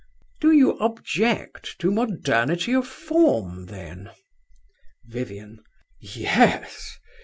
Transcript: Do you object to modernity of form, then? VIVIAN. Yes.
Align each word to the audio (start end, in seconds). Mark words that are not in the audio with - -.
Do 0.39 0.51
you 0.51 0.79
object 0.79 1.77
to 1.77 1.91
modernity 1.91 2.73
of 2.73 2.87
form, 2.87 3.67
then? 3.67 4.09
VIVIAN. 5.05 5.63
Yes. 5.99 6.97